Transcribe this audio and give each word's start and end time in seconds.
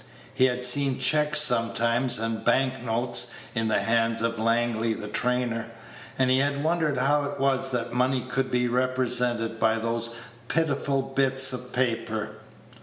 He 0.33 0.45
had 0.45 0.63
seen 0.65 0.97
checks 0.97 1.37
sometimes, 1.39 2.17
and 2.17 2.43
bank 2.43 2.81
notes, 2.83 3.35
in 3.53 3.67
the 3.67 3.81
hands 3.81 4.23
of 4.23 4.39
Langley, 4.39 4.95
the 4.95 5.07
trainer, 5.07 5.69
and 6.17 6.31
he 6.31 6.39
had 6.39 6.63
wondered 6.63 6.97
how 6.97 7.25
it 7.25 7.39
was 7.39 7.69
that 7.69 7.93
money 7.93 8.21
could 8.27 8.49
be 8.49 8.67
represented 8.67 9.59
by 9.59 9.77
those 9.77 10.09
pitiful 10.47 11.03
bits 11.03 11.53
of 11.53 11.71
paper. 11.71 12.37